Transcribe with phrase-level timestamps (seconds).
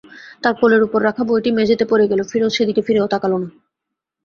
[0.43, 3.47] তার কোলের ওপর রাখা বইটি মেঝেতে পড়ে গেল, ফিরোজ সেদিকে ফিরেও তাকাল না।